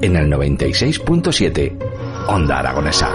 [0.00, 1.76] En el 96.7,
[2.28, 3.10] Onda Aragonesa.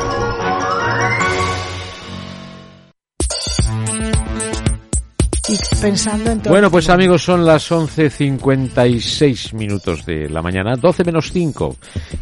[5.82, 11.32] Pensando en todo Bueno, pues amigos, son las 11.56 minutos de la mañana, 12 menos
[11.32, 11.76] 5.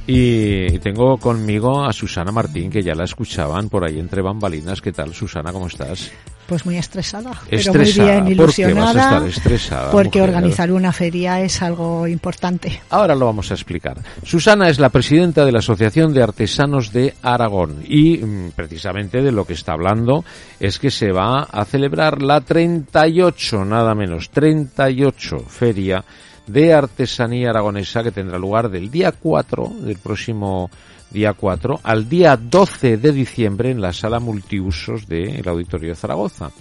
[0.08, 4.82] Y tengo conmigo a Susana Martín, que ya la escuchaban por ahí entre bambalinas.
[4.82, 5.54] ¿Qué tal, Susana?
[5.54, 6.12] ¿Cómo estás?
[6.50, 7.72] Pues muy estresada, Estresada.
[7.72, 7.83] pero
[8.23, 9.02] muy bien ¿Por qué vas a ilusionada.
[9.03, 10.30] estar estresada, porque mujer?
[10.36, 12.81] organizar una feria es algo importante.
[12.89, 13.97] Ahora lo vamos a explicar.
[14.23, 19.31] Susana es la presidenta de la Asociación de Artesanos de Aragón y mm, precisamente de
[19.31, 20.25] lo que está hablando
[20.59, 26.03] es que se va a celebrar la 38, nada menos, 38 feria
[26.47, 30.72] de artesanía aragonesa que tendrá lugar del día 4 del próximo
[31.12, 36.52] día 4 al día 12 de diciembre en la sala multiusos del Auditorio de Zaragoza.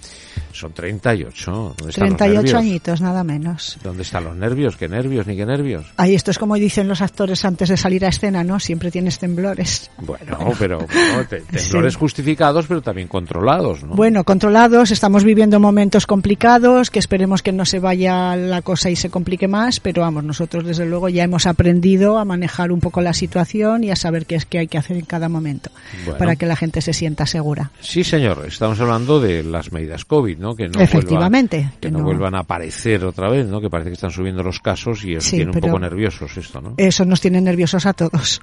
[0.51, 1.51] Son 38.
[1.77, 2.53] ¿Dónde están los 38 nervios?
[2.55, 3.77] añitos, nada menos.
[3.83, 4.75] ¿Dónde están los nervios?
[4.77, 5.85] ¿Qué nervios ni qué nervios?
[5.97, 8.59] Ahí esto es como dicen los actores antes de salir a escena, ¿no?
[8.59, 9.91] Siempre tienes temblores.
[9.99, 11.99] Bueno, pero bueno, te- temblores Sí.
[11.99, 13.95] justificados, pero también controlados, ¿no?
[13.95, 18.95] Bueno, controlados, estamos viviendo momentos complicados, que esperemos que no se vaya la cosa y
[18.95, 23.01] se complique más, pero vamos, nosotros desde luego ya hemos aprendido a manejar un poco
[23.01, 25.69] la situación y a saber qué es que hay que hacer en cada momento
[26.05, 26.17] Bueno.
[26.17, 27.69] para que la gente se sienta segura.
[27.79, 28.43] Sí, señor.
[28.47, 30.55] Estamos hablando de las medidas COVID, ¿no?
[30.55, 33.61] Que no Efectivamente, vuelvan- que que no, no- vuelvan a aparecer otra vez, ¿no?
[33.61, 36.59] Que parece que están subiendo los casos y os Sí, tiene un poco nerviosos esto,
[36.61, 36.73] ¿no?
[36.77, 38.41] Eso nos tiene nerviosos a todos.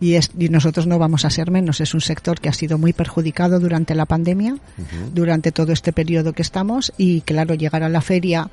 [0.00, 1.80] Y, es, y nosotros no vamos a ser menos.
[1.80, 4.56] Es un sector que ha sido muy perjudicado durante la pandemia,
[5.14, 6.92] durante todo este periodo que estamos.
[6.98, 8.48] Y claro, llegar a la feria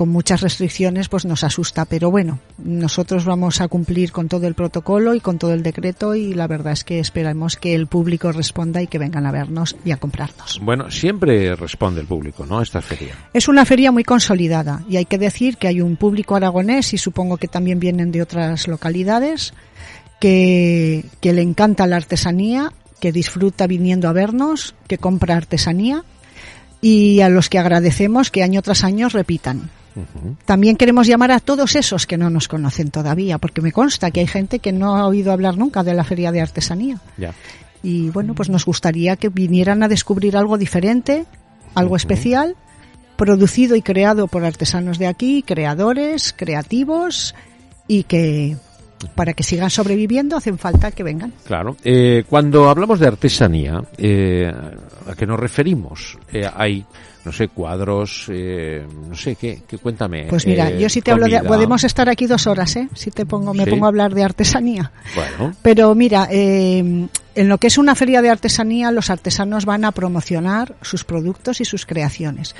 [0.00, 1.84] con muchas restricciones pues nos asusta.
[1.84, 6.14] Pero bueno, nosotros vamos a cumplir con todo el protocolo y con todo el decreto.
[6.14, 9.76] Y la verdad es que esperamos que el público responda y que vengan a vernos
[9.84, 10.58] y a comprarnos.
[10.62, 12.62] Bueno, siempre responde el público, ¿no?
[12.62, 13.14] Esta feria.
[13.34, 16.96] Es una feria muy consolidada y hay que decir que hay un público aragonés y
[16.96, 19.52] supongo que también vienen de otras localidades
[20.18, 26.04] que, que le encanta la artesanía, que disfruta viniendo a vernos, que compra artesanía
[26.80, 29.68] y a los que agradecemos que año tras año repitan.
[30.44, 34.20] También queremos llamar a todos esos que no nos conocen todavía, porque me consta que
[34.20, 37.00] hay gente que no ha oído hablar nunca de la Feria de Artesanía.
[37.82, 41.24] Y bueno, pues nos gustaría que vinieran a descubrir algo diferente,
[41.74, 42.56] algo especial,
[43.16, 47.34] producido y creado por artesanos de aquí, creadores, creativos,
[47.86, 48.56] y que
[49.14, 51.32] para que sigan sobreviviendo hacen falta que vengan.
[51.46, 51.76] Claro.
[51.84, 54.52] Eh, cuando hablamos de artesanía, eh,
[55.08, 56.18] ¿a qué nos referimos?
[56.32, 56.84] Eh, hay,
[57.24, 59.62] no sé, cuadros, eh, no sé, ¿qué?
[59.66, 59.78] ¿Qué?
[59.78, 60.26] Cuéntame.
[60.28, 62.88] Pues mira, Eh, yo si te hablo de, podemos estar aquí dos horas, ¿eh?
[62.94, 63.70] Si te pongo, me Sí.
[63.70, 64.92] pongo a hablar de artesanía.
[65.14, 66.78] Bueno, Pero mira, eh,
[67.34, 71.60] en lo que es una feria de artesanía, los artesanos van a promocionar sus productos
[71.60, 72.54] y sus creaciones.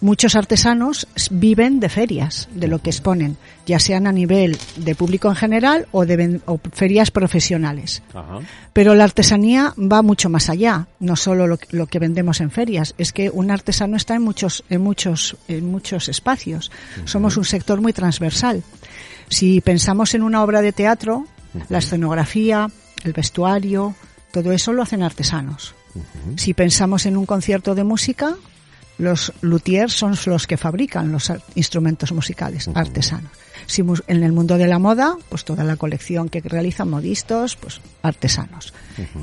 [0.00, 5.28] Muchos artesanos viven de ferias, de lo que exponen, ya sean a nivel de público
[5.28, 8.02] en general o de o ferias profesionales.
[8.12, 8.40] ajá.
[8.74, 12.50] Pero la artesanía va mucho más allá, no solo lo, que- lo que vendemos en
[12.50, 16.70] ferias, es que un artesano está en muchos, en muchos, en muchos espacios.
[17.06, 18.62] Somos un sector muy transversal.
[19.30, 21.26] Si pensamos en una obra de teatro,
[21.70, 22.68] la escenografía,
[23.02, 23.94] el vestuario,
[24.30, 25.74] todo eso lo hacen artesanos.
[26.36, 28.36] Si pensamos en un concierto de música,
[28.98, 33.30] los luthiers son los que fabrican los instrumentos musicales artesanos.
[33.66, 37.80] Si en el mundo de la moda, pues toda la colección que realizan modistas, pues
[38.02, 38.72] artesanos.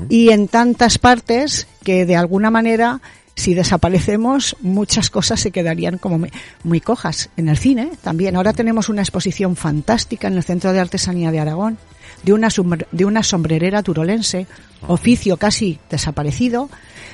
[0.08, 3.00] Y en tantas partes que de alguna manera,
[3.36, 6.26] si desaparecemos, muchas cosas se quedarían como
[6.62, 7.30] muy, cojas.
[7.36, 8.36] En el cine también.
[8.36, 11.78] Ahora tenemos una exposición fantástica en el Centro de Artesanía de Aragón
[12.22, 12.48] de una,
[12.92, 14.46] de una sombrerera turolense,
[14.86, 16.70] oficio casi desaparecido,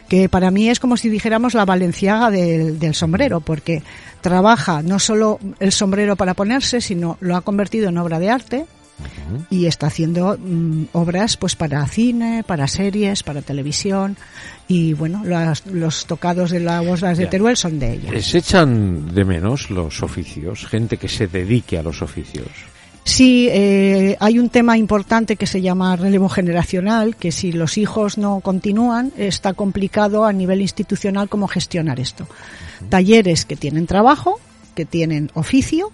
[0.09, 3.83] que para mí es como si dijéramos la valenciaga del, del sombrero, porque
[4.21, 8.67] trabaja no solo el sombrero para ponerse, sino lo ha convertido en obra de arte,
[9.51, 14.17] y está haciendo mm, obras pues para cine, para series, para televisión
[14.69, 17.31] y bueno, las- los tocados de las bodas de Ya.
[17.31, 18.23] Teruel son de ella.
[18.23, 20.67] ¿Se echan de menos los oficios?
[20.67, 22.49] Gente que se dedique a los oficios.
[23.03, 28.19] Sí, eh, hay un tema importante que se llama relevo generacional, que si los hijos
[28.19, 32.29] no continúan, está complicado a nivel institucional cómo gestionar esto.
[32.91, 34.39] Talleres que tienen trabajo,
[34.75, 35.91] que tienen oficio,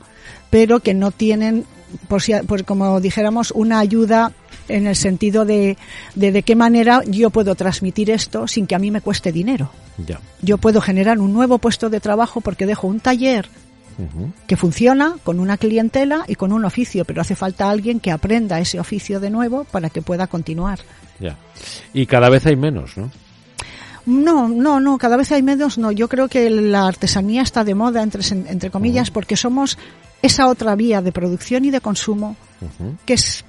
[0.50, 1.64] pero que no tienen,
[2.09, 4.33] por, si- por como dijéramos, una ayuda
[4.69, 5.77] en el sentido de,
[6.15, 9.71] de de qué manera yo puedo transmitir esto sin que a mí me cueste dinero.
[10.06, 10.21] Ya.
[10.43, 13.49] Yo puedo generar un nuevo puesto de trabajo porque dejo un taller
[14.47, 18.61] que funciona con una clientela y con un oficio, pero hace falta alguien que aprenda
[18.61, 20.81] ese oficio de nuevo para que pueda continuar.
[21.19, 21.37] Ya.
[21.94, 23.11] Y cada vez hay menos, ¿no?
[24.05, 25.91] No, no, no, cada vez hay menos, no.
[25.93, 29.79] Yo creo que la artesanía está de moda, entre, entre comillas, porque somos
[30.23, 32.37] esa otra vía de producción y de consumo
[33.05, 33.45] que es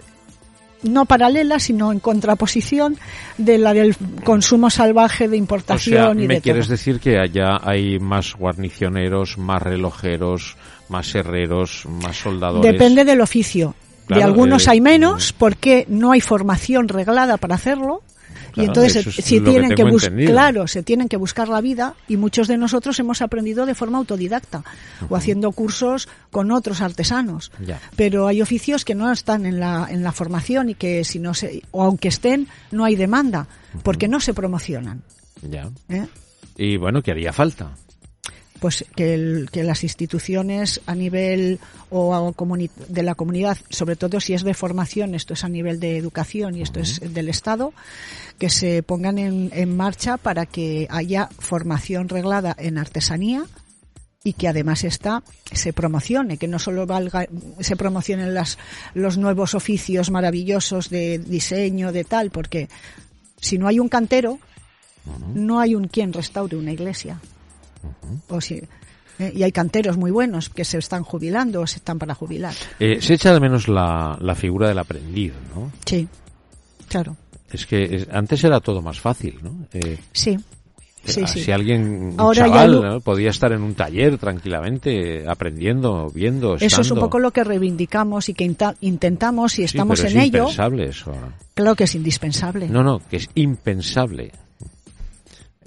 [0.84, 2.98] no paralela, sino en contraposición
[3.38, 6.74] de la del consumo salvaje de O importación sea, y me de quieres todo.
[6.74, 10.56] decir que allá hay más guarnicioneros, más relojeros,
[10.90, 12.72] más herreros, más soldadores.
[12.72, 13.76] Depende del oficio.
[14.06, 18.04] Claro, de algunos eh, hay menos porque no hay formación reglada para hacerlo.
[18.64, 20.32] Y entonces se- si que tienen que, entendido.
[20.32, 23.98] claro, se tienen que buscar la vida y muchos de nosotros hemos aprendido de forma
[23.98, 24.64] autodidacta
[25.10, 27.52] o haciendo cursos con otros artesanos.
[27.66, 27.80] Ya.
[27.96, 31.34] Pero hay oficios que no están en la en la formación y que si no
[31.34, 33.48] se o aunque estén no hay demanda
[33.84, 35.02] porque no se promocionan.
[35.42, 35.70] Ya.
[35.90, 36.08] ¿eh?
[36.58, 37.72] Y bueno, que haría falta.
[38.60, 41.60] Pues que, el- que las instituciones a nivel
[41.90, 42.34] o a
[42.90, 46.56] de la comunidad, sobre todo si es de formación, esto es a nivel de educación
[46.56, 47.74] y esto es del Estado,
[48.38, 53.44] que se pongan en, en marcha para que haya formación reglada en artesanía
[54.24, 57.28] y que además esta se promocione, que no solo valga,
[57.62, 58.58] se promocionen las,
[58.94, 62.68] los nuevos oficios maravillosos de diseño, de tal, porque
[63.40, 64.40] si no hay un cantero,
[65.34, 67.22] no hay un quien restaure una iglesia.
[68.30, 68.56] O si,
[69.20, 72.54] eh, y hay canteros muy buenos que se están jubilando o se están para jubilar.
[72.80, 75.72] Eh, se echa de menos la, la figura del aprendiz, ¿no?
[75.86, 76.08] Sí,
[76.88, 77.16] claro.
[77.52, 79.66] Es que es- antes era todo más fácil, ¿no?
[79.74, 80.38] Eh, Sí.
[81.06, 81.42] Sí, sí.
[81.42, 83.00] Si alguien, un Ahora chaval, lo- ¿no?
[83.00, 87.02] podía estar en un taller tranquilamente, aprendiendo, viendo, Eso es un estando.
[87.02, 88.44] poco lo que reivindicamos y que
[88.82, 90.48] intentamos y Sí, estamos pero en es ello.
[90.90, 91.14] eso.
[91.54, 92.68] Claro que es indispensable.
[92.68, 94.34] No, no, que es impensable.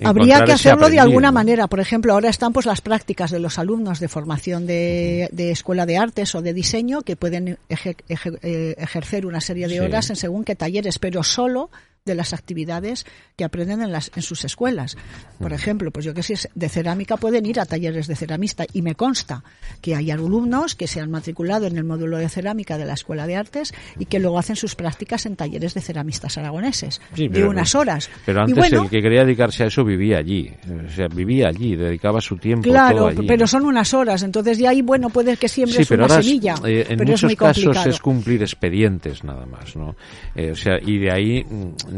[0.04, 1.66] Habría que hacerlo de alguna manera.
[1.66, 5.86] Por ejemplo, ahora están pues las prácticas de los alumnos de formación de, de escuela
[5.86, 9.80] de artes o de diseño que pueden eje- eje- eh, ejercer una serie de Sí.
[9.80, 11.70] horas en según qué talleres, pero solo
[12.04, 13.04] de las actividades
[13.36, 14.96] que aprenden en, las, en sus escuelas.
[15.38, 18.82] Por ejemplo, pues yo que sé, de cerámica pueden ir a talleres de ceramista y
[18.82, 19.44] me consta
[19.82, 23.26] que hay alumnos que se han matriculado en el módulo de cerámica de la Escuela
[23.26, 27.44] de Artes y que luego hacen sus prácticas en talleres de ceramistas aragoneses Sí, de
[27.44, 28.08] unas horas.
[28.24, 30.50] Pero Y antes bueno, el que quería dedicarse a eso vivía allí.
[30.86, 33.26] O sea, vivía allí, dedicaba su tiempo todo Claro, allí.
[33.26, 36.20] pero son unas horas, entonces de ahí, bueno, puede que siembres Sí, pero una ahora
[36.20, 37.90] es- semilla, eh, en pero es muchos muy casos complicado.
[37.90, 39.94] es cumplir expedientes nada más, ¿no?
[40.34, 41.89] Eh, o sea, y de ahí mm,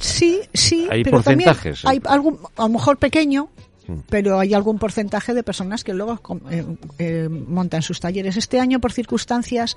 [0.00, 1.88] Sí, sí, Hay pero también porcentajes, ¿eh?
[1.88, 3.50] hay algún, a lo mejor pequeño,
[3.88, 4.00] Mm.
[4.10, 6.20] pero hay algún porcentaje de personas que luego
[6.50, 6.64] eh,
[6.98, 8.36] eh, montan sus talleres.
[8.36, 9.76] Este año, por circunstancias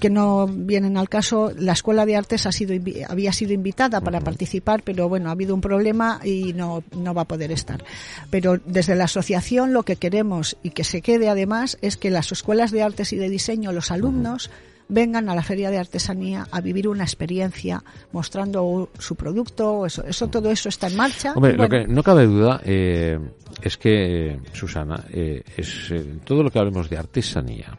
[0.00, 2.74] que no vienen al caso, la Escuela de Artes ha sido,
[3.08, 7.22] había sido invitada para participar, pero bueno, ha habido un problema y no, no va
[7.22, 7.84] a poder estar.
[8.30, 12.30] Pero desde la asociación lo que queremos y que se quede además es que las
[12.30, 14.50] escuelas de artes y de diseño, los alumnos,
[14.88, 20.28] vengan a la feria de artesanía a vivir una experiencia mostrando su producto, eso, eso
[20.28, 21.32] todo eso está en marcha.
[21.34, 23.18] Hombre, lo que no cabe duda eh,
[23.62, 27.78] es que, Susana, eh, es eh, todo lo que hablemos de artesanía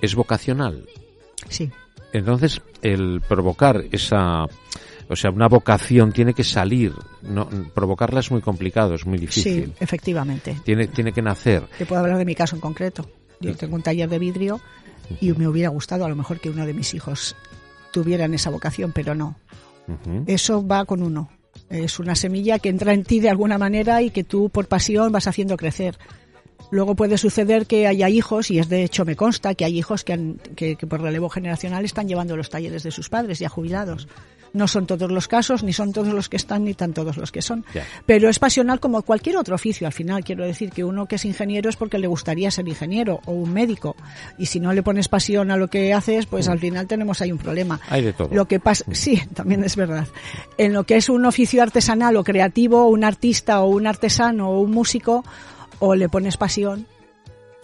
[0.00, 0.86] es vocacional.
[1.48, 1.70] sí,
[2.12, 4.44] Entonces, el provocar esa,
[5.08, 6.92] o sea, una vocación tiene que salir.
[7.22, 9.74] No, provocarla es muy complicado, es muy sí, difícil.
[9.78, 10.56] efectivamente.
[10.64, 11.66] Tiene, tiene que nacer.
[11.78, 13.08] Te puedo hablar de mi caso en concreto.
[13.40, 14.60] Yo tengo un taller de vidrio
[15.20, 17.36] y me hubiera gustado a lo mejor que uno de mis hijos
[17.92, 19.36] tuvieran esa vocación, pero no.
[20.26, 21.28] Eso va con uno.
[21.68, 25.12] Es una semilla que entra en ti de alguna manera y que tú por pasión
[25.12, 25.98] vas haciendo crecer.
[26.70, 30.04] Luego puede suceder que haya hijos, y es de hecho me consta que hay hijos
[30.04, 33.50] que, han- que, que por relevo generacional están llevando los talleres de sus padres ya
[33.50, 34.08] jubilados.
[34.54, 37.32] No son todos los casos, ni son todos los que están, ni tan todos los
[37.32, 37.64] que son.
[38.04, 39.86] Pero es pasional como cualquier otro oficio.
[39.86, 43.20] Al final, quiero decir que uno que es ingeniero es porque le gustaría ser ingeniero
[43.24, 43.96] o un médico.
[44.36, 47.32] Y si no le pones pasión a lo que haces, pues al final tenemos ahí
[47.32, 47.80] un problema.
[47.88, 48.28] Hay de todo.
[48.30, 50.06] Lo que pasa, sí, también es verdad.
[50.58, 54.60] En lo que es un oficio artesanal o creativo, un artista o un artesano o
[54.60, 55.24] un músico,
[55.78, 56.86] o le pones pasión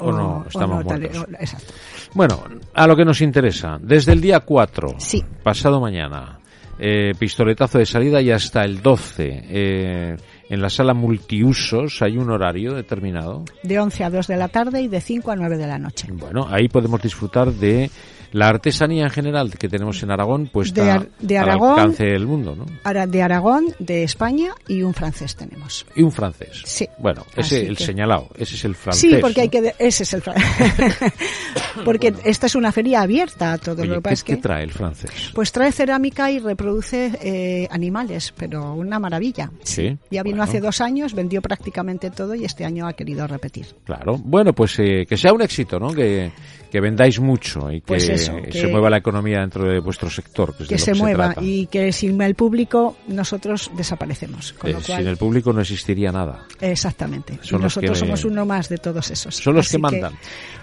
[0.00, 1.18] o, no, estamos muertos.
[1.18, 1.72] o- exacto.
[2.14, 5.22] Bueno, a lo que nos interesa, desde el día 4, Sí.
[5.42, 6.38] pasado mañana,
[6.78, 10.16] eh, pistoletazo de salida y hasta el 12, eh,
[10.48, 13.44] en la sala multiusos hay un horario determinado.
[13.62, 16.08] De 11 a 2 de la tarde y de 5 a 9 de la noche.
[16.12, 17.90] Bueno, ahí podemos disfrutar de
[18.32, 22.04] la artesanía en general que tenemos en Aragón, pues De Ar- de Aragón- al alcance
[22.04, 22.66] del mundo, ¿no?
[22.84, 25.86] Ahora de Aragón, de España y un francés tenemos.
[25.96, 26.62] Y un francés.
[26.64, 26.88] Sí.
[26.98, 29.00] Bueno, ese Así el que- señalado, ese es el francés.
[29.00, 30.36] Sí, porque hay que de- ese es el fran-
[31.84, 34.36] porque esta es una feria abierta a todo Oye, lo que ¿qué, pasa es qué
[34.36, 35.10] que trae el francés?
[35.34, 39.50] pues trae cerámica y reproduce eh, animales, pero una maravilla.
[39.62, 40.42] Sí, Ya vino bueno.
[40.50, 43.66] hace dos años, vendió prácticamente todo y este año ha querido repetir.
[43.84, 44.16] Claro.
[44.18, 45.92] Bueno, pues eh, que sea un éxito, ¿no?
[45.92, 46.30] Que,
[46.70, 50.10] que vendáis mucho y que, Pues eso, se que- mueva la economía dentro de vuestro
[50.10, 50.54] sector.
[50.56, 54.52] Que, Que se mueva y que sin el público nosotros desaparecemos.
[54.54, 56.44] Con Eh, lo cual, Sin el público no existiría nada.
[56.60, 57.38] Exactamente.
[57.42, 59.34] Son y nosotros que- somos uno más de todos esos.
[59.36, 60.12] Son los Así que mandan.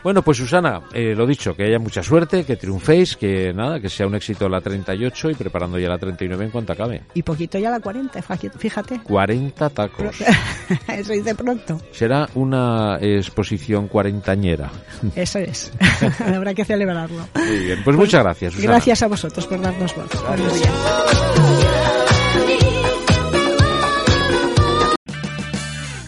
[0.03, 3.89] Bueno, pues Susana, eh, lo dicho, que haya mucha suerte, que triunféis, que nada, que
[3.89, 7.01] sea un éxito la 38 y preparando ya la 39 en cuanto acabe.
[7.15, 8.21] Y poquito ya la 40,
[8.57, 8.99] fíjate.
[9.01, 10.15] 40 tacos.
[10.87, 11.81] Eso dice pronto.
[11.91, 14.71] Será una exposición cuarentañera.
[15.15, 15.71] Eso es.
[16.19, 17.27] Habrá que celebrarlo.
[17.47, 18.73] Muy bien, pues muchas gracias, Susana.
[18.73, 20.09] Gracias a vosotros por darnos voz.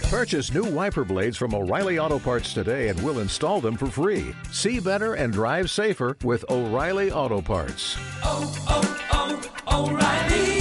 [0.10, 4.34] Purchase new wiper blades from O'Reilly Auto Parts today and we'll install them for free.
[4.52, 7.96] See better and drive safer with O'Reilly Auto Parts.
[8.24, 10.58] oh, oh, oh O'Reilly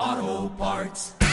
[0.00, 1.23] Auto Parts.